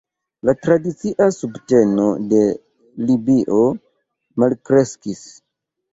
[0.47, 2.41] La tradicia subteno de
[3.11, 3.61] Libio
[4.45, 5.23] malkreskis.